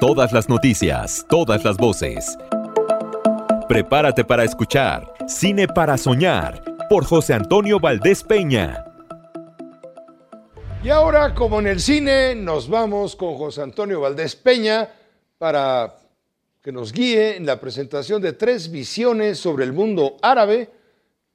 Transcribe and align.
Todas 0.00 0.32
las 0.32 0.48
noticias, 0.48 1.26
todas 1.28 1.64
las 1.64 1.76
voces. 1.76 2.38
Prepárate 3.68 4.24
para 4.24 4.44
escuchar 4.44 5.12
Cine 5.26 5.66
para 5.66 5.98
Soñar 5.98 6.62
por 6.88 7.04
José 7.04 7.34
Antonio 7.34 7.80
Valdés 7.80 8.22
Peña. 8.22 8.84
Y 10.84 10.90
ahora, 10.90 11.34
como 11.34 11.58
en 11.58 11.66
el 11.66 11.80
cine, 11.80 12.36
nos 12.36 12.68
vamos 12.68 13.16
con 13.16 13.34
José 13.34 13.62
Antonio 13.62 14.00
Valdés 14.00 14.36
Peña 14.36 14.88
para 15.36 15.96
que 16.62 16.70
nos 16.70 16.92
guíe 16.92 17.36
en 17.36 17.44
la 17.44 17.58
presentación 17.58 18.22
de 18.22 18.34
tres 18.34 18.70
visiones 18.70 19.40
sobre 19.40 19.64
el 19.64 19.72
mundo 19.72 20.16
árabe, 20.22 20.70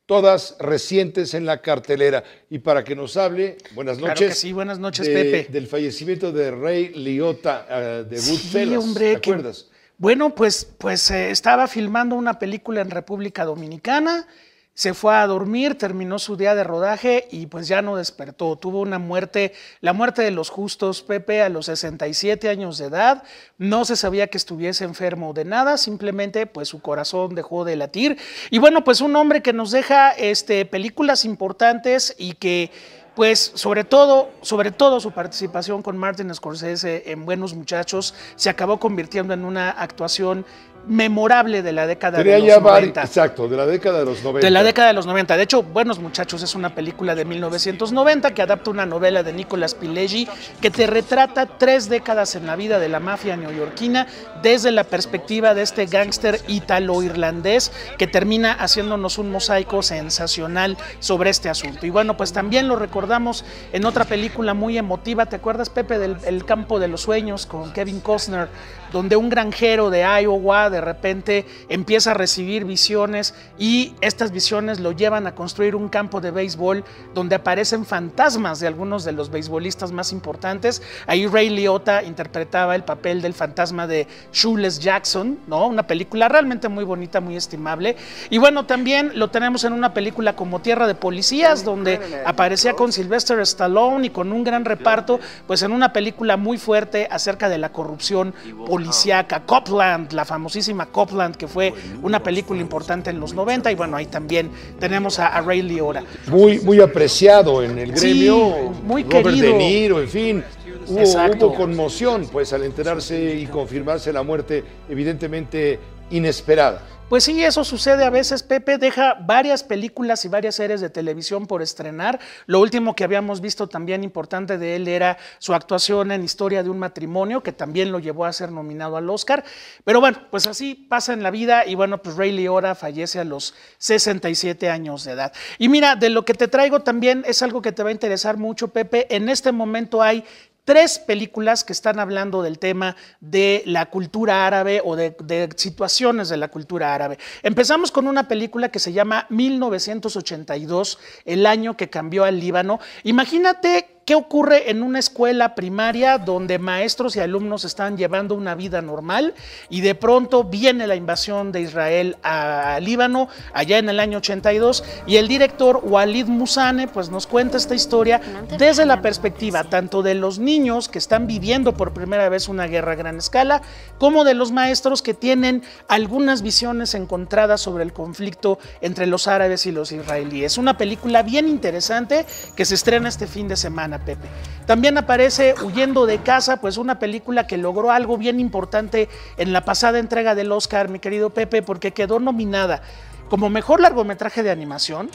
todas 0.05 0.55
recientes 0.59 1.33
en 1.33 1.45
la 1.45 1.61
cartelera. 1.61 2.23
Y 2.49 2.59
para 2.59 2.83
que 2.83 2.95
nos 2.95 3.15
hable, 3.17 3.57
buenas 3.73 3.97
Claro 3.97 4.13
noches. 4.13 4.29
que 4.29 4.35
sí, 4.35 4.51
buenas 4.53 4.79
noches, 4.79 5.07
de- 5.07 5.13
Pepe. 5.13 5.47
Del 5.51 5.67
fallecimiento 5.67 6.31
de 6.31 6.51
Rey 6.51 6.89
Liotta 6.89 7.65
eh, 7.69 8.05
de 8.09 8.17
Sí, 8.19 8.31
Goodfellas. 8.31 8.83
hombre, 8.83 9.15
¿Te 9.15 9.21
que- 9.21 9.31
acuerdas? 9.31 9.67
Bueno, 9.97 10.33
pues, 10.35 10.65
pues 10.77 11.09
eh, 11.11 11.29
estaba 11.31 11.67
filmando 11.67 12.15
una 12.15 12.37
película 12.39 12.81
en 12.81 12.89
República 12.89 13.45
Dominicana, 13.45 14.27
se 14.75 14.95
fue 14.95 15.15
a 15.15 15.27
dormir, 15.27 15.77
terminó 15.77 16.17
su 16.17 16.35
día 16.35 16.55
de 16.55 16.63
rodaje 16.63 17.27
y 17.31 17.45
pues 17.45 17.67
ya 17.67 17.83
no 17.83 17.95
despertó. 17.95 18.55
Tuvo 18.55 18.81
una 18.81 18.97
muerte, 18.97 19.53
la 19.81 19.93
muerte 19.93 20.23
de 20.23 20.31
los 20.31 20.49
justos, 20.49 21.03
Pepe, 21.03 21.43
a 21.43 21.49
los 21.49 21.67
67 21.67 22.49
años 22.49 22.79
de 22.79 22.85
edad. 22.85 23.23
No 23.59 23.85
se 23.85 23.95
sabía 23.95 24.27
que 24.27 24.37
estuviese 24.37 24.83
enfermo 24.83 25.33
de 25.33 25.45
nada, 25.45 25.77
simplemente 25.77 26.47
pues 26.47 26.69
su 26.69 26.81
corazón 26.81 27.35
dejó 27.35 27.65
de 27.65 27.75
latir. 27.75 28.17
Y 28.49 28.57
bueno, 28.57 28.83
pues 28.83 29.01
un 29.01 29.15
hombre 29.15 29.43
que 29.43 29.53
nos 29.53 29.69
deja 29.69 30.09
este, 30.11 30.65
películas 30.65 31.23
importantes 31.23 32.15
y 32.17 32.33
que 32.33 32.71
pues 33.15 33.51
sobre 33.53 33.83
todo, 33.83 34.31
sobre 34.41 34.71
todo 34.71 34.99
su 34.99 35.11
participación 35.11 35.83
con 35.83 35.97
Martin 35.97 36.33
Scorsese 36.33 37.03
en 37.11 37.25
Buenos 37.25 37.53
Muchachos 37.53 38.15
se 38.35 38.49
acabó 38.49 38.79
convirtiendo 38.79 39.35
en 39.35 39.45
una 39.45 39.69
actuación 39.69 40.45
memorable 40.87 41.61
de 41.61 41.71
la 41.71 41.87
década 41.87 42.17
Tenía 42.17 42.33
de 42.33 42.39
los 42.39 42.47
ya 42.47 42.59
vari- 42.59 42.81
90. 42.93 43.01
Exacto, 43.03 43.47
de 43.47 43.57
la 43.57 43.65
década 43.65 43.99
de 43.99 44.05
los 44.05 44.23
90. 44.23 44.45
De 44.45 44.51
la 44.51 44.63
década 44.63 44.87
de 44.89 44.93
los 44.93 45.05
90. 45.05 45.37
De 45.37 45.43
hecho, 45.43 45.63
Buenos 45.63 45.99
Muchachos 45.99 46.43
es 46.43 46.55
una 46.55 46.75
película 46.75 47.15
de 47.15 47.25
1990 47.25 48.33
que 48.33 48.41
adapta 48.41 48.69
una 48.69 48.85
novela 48.85 49.23
de 49.23 49.33
Nicolas 49.33 49.75
Pileggi 49.75 50.27
que 50.61 50.69
te 50.71 50.87
retrata 50.87 51.45
tres 51.45 51.89
décadas 51.89 52.35
en 52.35 52.45
la 52.45 52.55
vida 52.55 52.79
de 52.79 52.89
la 52.89 52.99
mafia 52.99 53.37
neoyorquina 53.37 54.07
desde 54.41 54.71
la 54.71 54.83
perspectiva 54.83 55.53
de 55.53 55.61
este 55.61 55.85
gángster 55.85 56.39
ítalo-irlandés 56.47 57.71
que 57.97 58.07
termina 58.07 58.51
haciéndonos 58.53 59.17
un 59.17 59.31
mosaico 59.31 59.81
sensacional 59.81 60.77
sobre 60.99 61.29
este 61.29 61.49
asunto. 61.49 61.85
Y 61.85 61.89
bueno, 61.89 62.17
pues 62.17 62.33
también 62.33 62.67
lo 62.67 62.75
recordamos 62.75 63.45
en 63.71 63.85
otra 63.85 64.05
película 64.05 64.53
muy 64.53 64.77
emotiva. 64.77 65.25
¿Te 65.25 65.37
acuerdas, 65.37 65.69
Pepe, 65.69 65.97
del 65.97 66.17
El 66.25 66.45
campo 66.45 66.79
de 66.79 66.87
los 66.87 67.01
sueños 67.01 67.45
con 67.45 67.71
Kevin 67.71 67.99
Costner? 68.01 68.47
donde 68.93 69.15
un 69.15 69.27
granjero 69.27 69.89
de 69.89 70.01
Iowa 70.21 70.69
de 70.73 70.81
repente 70.81 71.45
empieza 71.69 72.11
a 72.11 72.13
recibir 72.15 72.65
visiones 72.65 73.33
y 73.57 73.95
estas 74.01 74.31
visiones 74.31 74.81
lo 74.81 74.91
llevan 74.91 75.27
a 75.27 75.35
construir 75.35 75.75
un 75.75 75.87
campo 75.87 76.19
de 76.19 76.31
béisbol 76.31 76.83
donde 77.13 77.35
aparecen 77.35 77.85
fantasmas 77.85 78.59
de 78.59 78.67
algunos 78.67 79.05
de 79.05 79.13
los 79.13 79.29
beisbolistas 79.29 79.91
más 79.91 80.11
importantes. 80.11 80.81
Ahí 81.07 81.27
Ray 81.27 81.49
Liotta 81.49 82.03
interpretaba 82.03 82.75
el 82.75 82.83
papel 82.83 83.21
del 83.21 83.33
fantasma 83.33 83.87
de 83.87 84.07
Shoeless 84.33 84.79
Jackson, 84.79 85.39
¿no? 85.47 85.67
Una 85.67 85.87
película 85.87 86.27
realmente 86.27 86.67
muy 86.67 86.83
bonita, 86.83 87.21
muy 87.21 87.37
estimable. 87.37 87.95
Y 88.29 88.39
bueno, 88.39 88.65
también 88.65 89.11
lo 89.15 89.29
tenemos 89.29 89.63
en 89.63 89.73
una 89.73 89.93
película 89.93 90.35
como 90.35 90.59
Tierra 90.59 90.87
de 90.87 90.95
Policías, 90.95 91.63
donde 91.63 92.23
aparecía 92.25 92.73
con 92.73 92.91
Sylvester 92.91 93.39
Stallone 93.39 94.07
y 94.07 94.09
con 94.09 94.31
un 94.31 94.43
gran 94.43 94.65
reparto, 94.65 95.19
pues 95.45 95.61
en 95.61 95.71
una 95.71 95.93
película 95.93 96.37
muy 96.37 96.57
fuerte 96.57 97.07
acerca 97.09 97.49
de 97.49 97.59
la 97.59 97.71
corrupción 97.71 98.33
policíaca. 98.65 99.41
Copland, 99.45 100.11
la 100.13 100.25
famosísima 100.25 100.62
Copland, 100.91 101.35
que 101.35 101.47
fue 101.47 101.73
una 102.01 102.21
película 102.21 102.59
importante 102.61 103.09
en 103.09 103.19
los 103.19 103.33
90. 103.33 103.71
Y 103.71 103.75
bueno, 103.75 103.97
ahí 103.97 104.05
también 104.05 104.49
tenemos 104.79 105.19
a, 105.19 105.27
a 105.27 105.41
Ray 105.41 105.61
Liotta. 105.61 106.03
Muy, 106.27 106.59
muy 106.59 106.79
apreciado 106.79 107.63
en 107.63 107.77
el 107.77 107.97
Sí, 107.97 108.09
gremio. 108.09 108.49
muy 108.83 109.03
Robert 109.03 109.25
querido. 109.25 109.47
De 109.47 109.53
Niro, 109.57 110.01
en 110.01 110.07
fin. 110.09 110.43
Hubo, 110.87 111.01
hubo 111.01 111.53
conmoción, 111.55 112.27
pues, 112.31 112.51
al 112.51 112.63
enterarse 112.63 113.35
y 113.35 113.45
confirmarse 113.47 114.11
la 114.11 114.21
muerte, 114.23 114.63
evidentemente 114.89 115.79
inesperada. 116.09 116.81
Pues 117.13 117.25
sí, 117.25 117.43
eso 117.43 117.63
sucede 117.63 118.05
a 118.05 118.09
veces. 118.09 118.41
Pepe 118.41 118.79
deja 118.79 119.13
varias 119.13 119.63
películas 119.63 120.25
y 120.25 120.29
varias 120.29 120.55
series 120.55 120.81
de 120.81 120.89
televisión 120.89 121.45
por 121.45 121.61
estrenar. 121.61 122.19
Lo 122.47 122.59
último 122.59 122.95
que 122.95 123.03
habíamos 123.03 123.39
visto 123.39 123.67
también 123.67 124.03
importante 124.03 124.57
de 124.57 124.77
él 124.77 124.87
era 124.87 125.19
su 125.37 125.53
actuación 125.53 126.11
en 126.11 126.23
Historia 126.23 126.63
de 126.63 126.71
un 126.71 126.79
matrimonio, 126.79 127.43
que 127.43 127.51
también 127.51 127.91
lo 127.91 127.99
llevó 127.99 128.25
a 128.25 128.33
ser 128.33 128.51
nominado 128.51 128.97
al 128.97 129.07
Oscar. 129.11 129.43
Pero 129.83 129.99
bueno, 129.99 130.23
pues 130.31 130.47
así 130.47 130.73
pasa 130.73 131.13
en 131.13 131.21
la 131.21 131.29
vida 131.29 131.67
y 131.67 131.75
bueno, 131.75 132.01
pues 132.01 132.15
Ray 132.15 132.31
Liotta 132.31 132.73
fallece 132.73 133.19
a 133.19 133.25
los 133.25 133.53
67 133.77 134.71
años 134.71 135.03
de 135.03 135.11
edad. 135.11 135.33
Y 135.59 135.69
mira, 135.69 135.95
de 135.95 136.09
lo 136.09 136.25
que 136.25 136.33
te 136.33 136.47
traigo 136.47 136.79
también 136.79 137.23
es 137.27 137.43
algo 137.43 137.61
que 137.61 137.71
te 137.71 137.83
va 137.83 137.89
a 137.89 137.91
interesar 137.91 138.37
mucho, 138.37 138.69
Pepe. 138.69 139.13
En 139.15 139.29
este 139.29 139.51
momento 139.51 140.01
hay 140.01 140.25
tres 140.65 140.99
películas 140.99 141.63
que 141.63 141.73
están 141.73 141.99
hablando 141.99 142.41
del 142.41 142.59
tema 142.59 142.95
de 143.19 143.63
la 143.65 143.87
cultura 143.87 144.45
árabe 144.47 144.81
o 144.83 144.95
de, 144.95 145.13
situaciones 145.55 146.29
de 146.29 146.37
la 146.37 146.47
cultura 146.47 146.93
árabe. 146.93 147.17
Empezamos 147.41 147.91
con 147.91 148.07
una 148.07 148.27
película 148.27 148.69
que 148.69 148.79
se 148.79 148.93
llama 148.93 149.27
1982, 149.29 150.99
el 151.25 151.45
año 151.45 151.75
que 151.75 151.89
cambió 151.89 152.23
al 152.23 152.39
Líbano. 152.39 152.79
Imagínate 153.03 153.92
¿Qué 154.05 154.15
ocurre 154.15 154.69
en 154.69 154.83
una 154.83 154.99
escuela 154.99 155.55
primaria 155.55 156.17
donde 156.17 156.59
maestros 156.59 157.15
y 157.15 157.21
alumnos 157.21 157.63
están 157.63 157.95
llevando 157.95 158.35
una 158.35 158.53
vida 158.53 158.81
normal 158.81 159.33
y 159.69 159.79
de 159.79 159.95
pronto 159.95 160.43
viene 160.43 160.87
la 160.87 160.97
invasión 160.97 161.53
de 161.53 161.61
Israel 161.61 162.17
a, 162.21 162.79
Líbano 162.81 163.29
allá 163.53 163.77
en 163.77 163.87
el 163.87 164.01
año 164.01 164.17
82 164.17 164.83
y 165.07 165.15
el 165.15 165.29
director 165.29 165.79
Walid 165.83 166.25
Musane 166.25 166.89
pues 166.89 167.09
nos 167.09 167.27
cuenta 167.27 167.55
esta 167.55 167.75
historia 167.75 168.19
desde 168.57 168.85
la 168.85 169.01
perspectiva 169.01 169.63
tanto 169.63 170.03
de 170.03 170.15
los 170.15 170.37
niños 170.37 170.89
que 170.89 170.97
están 170.97 171.25
viviendo 171.25 171.73
por 171.73 171.93
primera 171.93 172.27
vez 172.27 172.49
una 172.49 172.67
guerra 172.67 172.93
a 172.93 172.95
gran 172.95 173.19
escala 173.19 173.61
como 173.99 174.25
de 174.25 174.33
los 174.33 174.51
maestros 174.51 175.01
que 175.01 175.13
tienen 175.13 175.63
algunas 175.87 176.41
visiones 176.41 176.93
encontradas 176.93 177.61
sobre 177.61 177.85
el 177.85 177.93
conflicto 177.93 178.59
entre 178.81 179.07
los 179.07 179.29
árabes 179.29 179.65
y 179.65 179.71
los 179.71 179.93
israelíes. 179.93 180.57
Una 180.57 180.77
película 180.77 181.23
bien 181.23 181.47
interesante 181.47 182.25
que 182.57 182.65
se 182.65 182.75
estrena 182.75 183.07
este 183.07 183.27
fin 183.27 183.47
de 183.47 183.55
semana. 183.55 183.92
Pepe. 183.99 184.27
También 184.65 184.97
aparece 184.97 185.55
Huyendo 185.61 186.05
de 186.05 186.19
casa, 186.19 186.57
pues 186.57 186.77
una 186.77 186.99
película 186.99 187.47
que 187.47 187.57
logró 187.57 187.91
algo 187.91 188.17
bien 188.17 188.39
importante 188.39 189.09
en 189.37 189.53
la 189.53 189.65
pasada 189.65 189.99
entrega 189.99 190.35
del 190.35 190.51
Oscar, 190.51 190.89
mi 190.89 190.99
querido 190.99 191.31
Pepe, 191.31 191.61
porque 191.61 191.91
quedó 191.91 192.19
nominada 192.19 192.81
como 193.29 193.49
mejor 193.49 193.81
largometraje 193.81 194.43
de 194.43 194.51
animación, 194.51 195.09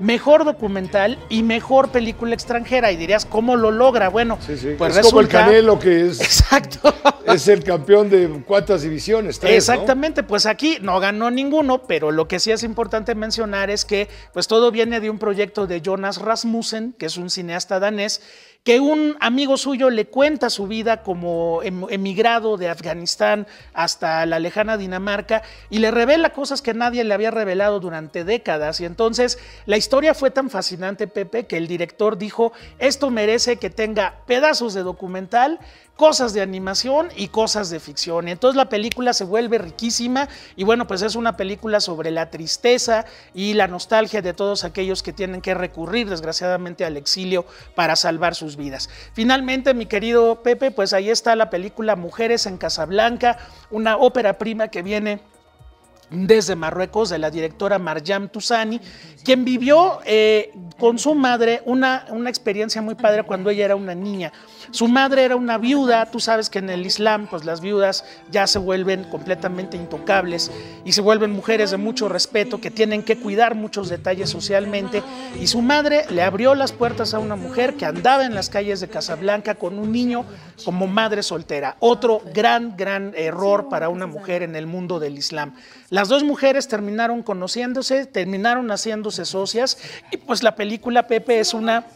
mejor 0.00 0.44
documental 0.44 1.18
y 1.28 1.42
mejor 1.42 1.90
película 1.90 2.34
extranjera. 2.34 2.90
Y 2.92 2.96
dirías, 2.96 3.24
¿cómo 3.24 3.56
lo 3.56 3.70
logra? 3.70 4.08
Bueno, 4.08 4.38
Sí, 4.44 4.56
sí. 4.56 4.74
pues 4.76 4.96
es 4.96 5.06
como 5.06 5.20
el 5.20 5.28
Canelo 5.28 5.78
que 5.78 6.06
es, 6.08 6.20
Exacto. 6.20 6.92
es 7.26 7.46
el 7.48 7.62
campeón 7.62 8.10
de 8.10 8.28
cuántas 8.46 8.82
divisiones. 8.82 9.38
Tres, 9.38 9.50
¿no? 9.52 9.56
Exactamente, 9.56 10.22
pues 10.22 10.46
aquí 10.46 10.78
no 10.80 10.98
ganó 11.00 11.30
ninguno, 11.30 11.82
pero 11.86 12.10
lo 12.10 12.26
que 12.28 12.40
sí 12.40 12.50
es 12.50 12.62
importante 12.62 13.14
mencionar 13.14 13.70
es 13.70 13.84
que 13.84 14.08
pues 14.32 14.48
todo 14.48 14.70
viene 14.70 15.00
de 15.00 15.10
un 15.10 15.18
proyecto 15.18 15.66
de 15.66 15.80
Jonas 15.80 16.18
Rasmussen, 16.20 16.92
que 16.98 17.06
es 17.06 17.16
un 17.16 17.30
cineasta 17.30 17.78
danés, 17.78 18.20
que 18.64 18.80
un 18.80 19.18
amigo 19.20 19.58
suyo 19.58 19.90
le 19.90 20.06
cuenta 20.06 20.48
su 20.48 20.66
vida 20.66 21.02
como 21.02 21.62
em- 21.62 21.84
emigrado 21.90 22.56
de 22.56 22.70
Afganistán 22.70 23.46
hasta 23.74 24.24
la 24.24 24.38
lejana 24.38 24.78
Dinamarca 24.78 25.42
y 25.68 25.80
le 25.80 25.90
revela 25.90 26.32
cosas 26.32 26.62
que 26.62 26.72
nadie 26.72 27.04
le 27.04 27.12
había 27.12 27.30
revelado 27.30 27.78
durante 27.78 28.24
décadas. 28.24 28.80
Y 28.80 28.86
entonces 28.86 29.38
la 29.66 29.76
historia 29.76 30.14
fue 30.14 30.30
tan 30.30 30.48
fascinante, 30.48 31.06
Pepe, 31.06 31.44
que 31.44 31.58
el 31.58 31.68
director 31.68 32.16
dijo, 32.16 32.54
esto 32.78 33.10
merece 33.10 33.58
que 33.58 33.68
tenga 33.68 34.22
pedazos 34.26 34.72
de 34.72 34.82
documental 34.82 35.60
cosas 35.96 36.32
de 36.32 36.42
animación 36.42 37.08
y 37.16 37.28
cosas 37.28 37.70
de 37.70 37.80
ficción. 37.80 38.28
Y 38.28 38.32
entonces 38.32 38.56
la 38.56 38.68
película 38.68 39.12
se 39.12 39.24
vuelve 39.24 39.58
riquísima 39.58 40.28
y 40.56 40.64
bueno, 40.64 40.86
pues 40.86 41.02
es 41.02 41.14
una 41.14 41.36
película 41.36 41.80
sobre 41.80 42.10
la 42.10 42.30
tristeza 42.30 43.04
y 43.32 43.54
la 43.54 43.68
nostalgia 43.68 44.22
de 44.22 44.34
todos 44.34 44.64
aquellos 44.64 45.02
que 45.02 45.12
tienen 45.12 45.40
que 45.40 45.54
recurrir 45.54 46.08
desgraciadamente 46.08 46.84
al 46.84 46.96
exilio 46.96 47.46
para 47.74 47.96
salvar 47.96 48.34
sus 48.34 48.53
vidas. 48.56 48.88
Finalmente, 49.12 49.74
mi 49.74 49.86
querido 49.86 50.42
Pepe, 50.42 50.70
pues 50.70 50.92
ahí 50.92 51.10
está 51.10 51.36
la 51.36 51.50
película 51.50 51.96
Mujeres 51.96 52.46
en 52.46 52.56
Casablanca, 52.56 53.38
una 53.70 53.96
ópera 53.96 54.38
prima 54.38 54.68
que 54.68 54.82
viene 54.82 55.20
desde 56.10 56.54
Marruecos, 56.54 57.10
de 57.10 57.18
la 57.18 57.30
directora 57.30 57.78
Marjam 57.78 58.28
Toussani, 58.28 58.80
quien 59.24 59.44
vivió 59.44 60.00
eh, 60.04 60.52
con 60.84 60.98
su 60.98 61.14
madre 61.14 61.62
una, 61.64 62.04
una 62.10 62.28
experiencia 62.28 62.82
muy 62.82 62.94
padre 62.94 63.22
cuando 63.22 63.48
ella 63.48 63.64
era 63.64 63.74
una 63.74 63.94
niña. 63.94 64.34
Su 64.70 64.86
madre 64.86 65.24
era 65.24 65.34
una 65.34 65.56
viuda, 65.56 66.04
tú 66.04 66.20
sabes 66.20 66.50
que 66.50 66.58
en 66.58 66.68
el 66.68 66.84
Islam 66.84 67.26
pues 67.26 67.46
las 67.46 67.62
viudas 67.62 68.04
ya 68.30 68.46
se 68.46 68.58
vuelven 68.58 69.04
completamente 69.04 69.78
intocables 69.78 70.50
y 70.84 70.92
se 70.92 71.00
vuelven 71.00 71.30
mujeres 71.30 71.70
de 71.70 71.78
mucho 71.78 72.10
respeto 72.10 72.60
que 72.60 72.70
tienen 72.70 73.02
que 73.02 73.16
cuidar 73.16 73.54
muchos 73.54 73.88
detalles 73.88 74.28
socialmente 74.28 75.02
y 75.40 75.46
su 75.46 75.62
madre 75.62 76.04
le 76.10 76.20
abrió 76.20 76.54
las 76.54 76.72
puertas 76.72 77.14
a 77.14 77.18
una 77.18 77.34
mujer 77.34 77.76
que 77.76 77.86
andaba 77.86 78.26
en 78.26 78.34
las 78.34 78.50
calles 78.50 78.80
de 78.80 78.88
Casablanca 78.88 79.54
con 79.54 79.78
un 79.78 79.90
niño 79.90 80.26
como 80.66 80.86
madre 80.86 81.22
soltera. 81.22 81.76
Otro 81.80 82.20
gran, 82.34 82.76
gran 82.76 83.14
error 83.16 83.70
para 83.70 83.88
una 83.88 84.06
mujer 84.06 84.42
en 84.42 84.54
el 84.54 84.66
mundo 84.66 85.00
del 85.00 85.16
Islam. 85.16 85.54
Las 85.88 86.08
dos 86.08 86.24
mujeres 86.24 86.68
terminaron 86.68 87.22
conociéndose, 87.22 88.04
terminaron 88.04 88.70
haciéndose 88.70 89.24
socias 89.24 89.78
y 90.10 90.18
pues 90.18 90.42
la 90.42 90.54
película 90.54 90.73
Pepe 90.78 91.40
es 91.40 91.54
una 91.54 91.86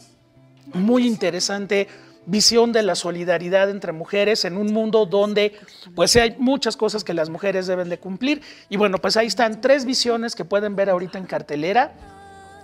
muy 0.74 1.06
interesante 1.06 1.88
visión 2.26 2.72
de 2.72 2.82
la 2.82 2.94
solidaridad 2.94 3.70
entre 3.70 3.92
mujeres 3.92 4.44
en 4.44 4.58
un 4.58 4.72
mundo 4.72 5.06
donde 5.06 5.54
pues 5.94 6.14
hay 6.16 6.36
muchas 6.38 6.76
cosas 6.76 7.02
que 7.02 7.14
las 7.14 7.30
mujeres 7.30 7.66
deben 7.66 7.88
de 7.88 7.98
cumplir 7.98 8.42
y 8.68 8.76
bueno 8.76 8.98
pues 8.98 9.16
ahí 9.16 9.26
están 9.26 9.62
tres 9.62 9.86
visiones 9.86 10.34
que 10.34 10.44
pueden 10.44 10.76
ver 10.76 10.90
ahorita 10.90 11.16
en 11.16 11.24
cartelera 11.24 11.94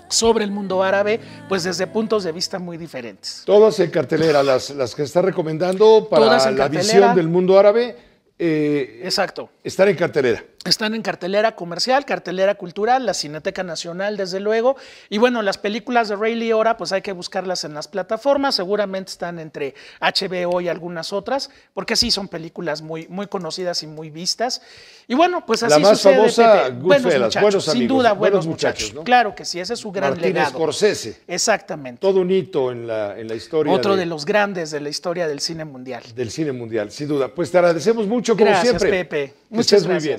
sobre 0.09 0.45
el 0.45 0.51
mundo 0.51 0.83
árabe, 0.83 1.21
pues 1.49 1.65
desde 1.65 1.87
puntos 1.87 2.25
de 2.25 2.33
vista 2.33 2.59
muy 2.59 2.77
diferentes. 2.77 3.43
Todas 3.45 3.81
en 3.81 3.91
cartelera, 3.91 4.43
las, 4.43 4.71
las 4.71 4.95
que 4.95 5.03
está 5.03 5.23
recomendando 5.23 6.09
para 6.09 6.51
la 6.51 6.69
visión 6.69 7.15
del 7.15 7.29
mundo 7.29 7.59
árabe, 7.59 7.97
eh, 8.39 9.01
Exacto. 9.05 9.51
están 9.63 9.89
en 9.89 9.97
cartelera. 9.97 10.45
Están 10.65 10.95
en 10.95 11.03
cartelera 11.03 11.55
comercial, 11.57 12.07
cartelera 12.07 12.55
cultural, 12.55 13.05
la 13.05 13.13
Cineteca 13.13 13.63
Nacional, 13.63 14.17
desde 14.17 14.41
luego. 14.41 14.77
Y 15.11 15.19
bueno, 15.19 15.43
las 15.43 15.59
películas 15.59 16.09
de 16.09 16.17
Ray 16.17 16.35
Liotta, 16.37 16.77
pues 16.79 16.91
hay 16.93 17.03
que 17.03 17.13
buscarlas 17.13 17.65
en 17.65 17.75
las 17.75 17.87
plataformas. 17.87 18.55
Seguramente 18.55 19.11
están 19.13 19.39
entre 19.39 19.75
HBO 20.01 20.61
y 20.63 20.69
algunas 20.69 21.13
otras, 21.13 21.51
porque 21.75 21.97
sí 21.97 22.11
son 22.11 22.29
películas 22.29 22.81
muy, 22.81 23.07
muy 23.09 23.27
conocidas 23.27 23.83
y 23.83 23.87
muy 23.87 24.09
vistas. 24.09 24.63
Y 25.07 25.15
bueno, 25.15 25.45
pues 25.45 25.63
así 25.63 25.71
La 25.73 25.79
más 25.91 25.99
sucede, 25.99 26.15
famosa, 26.17 26.53
Pepe. 26.65 26.77
Goodfellas, 26.81 27.41
buenos 27.43 27.65
sin 27.65 27.71
amigos, 27.73 27.97
duda, 27.99 28.13
buenos 28.13 28.19
buenos 28.21 28.47
muchachos, 28.47 28.81
muchachos. 28.85 28.95
¿no? 28.95 29.05
Claro 29.05 29.35
que 29.35 29.45
sí, 29.45 29.61
ese 29.61 29.75
es 29.75 29.81
su 29.81 29.93
gran 29.93 30.11
Martínez 30.13 30.35
legado. 30.35 30.51
Scorsese. 30.53 31.21
Exactamente. 31.29 32.01
Todo 32.01 32.21
un 32.21 32.31
hito 32.31 32.73
en 32.73 32.87
la, 32.87 33.19
en 33.19 33.29
la 33.29 33.35
historia 33.35 33.71
Otro 33.71 33.93
de- 33.95 34.01
de 34.01 34.07
los 34.07 34.25
grandes 34.25 34.71
de 34.71 34.81
la 34.81 34.89
historia 34.89 35.29
del 35.29 35.41
cine 35.41 35.67
mundial. 35.67 36.03
del 36.15 36.31
cine 36.31 36.53
mundial, 36.53 36.91
sin 36.91 37.09
duda. 37.09 37.29
Pues 37.29 37.51
te 37.51 37.59
agradecemos 37.59 38.07
mucho, 38.07 38.33
como 38.35 38.47
Gracias, 38.47 38.69
siempre. 38.81 38.91
Pepe. 39.05 39.35
Que 39.51 39.57
Muchas 39.57 39.83
estés 39.83 39.87
muy 39.87 40.03
bien. 40.03 40.19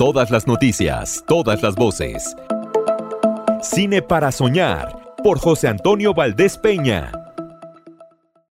Todas 0.00 0.30
las 0.30 0.46
noticias, 0.46 1.22
todas 1.26 1.62
las 1.62 1.74
voces. 1.74 2.34
Cine 3.60 4.00
para 4.00 4.32
soñar 4.32 4.98
por 5.22 5.38
José 5.38 5.68
Antonio 5.68 6.14
Valdés 6.14 6.56
Peña. 6.56 7.19